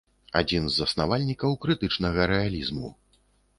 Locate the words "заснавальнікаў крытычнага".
0.83-2.29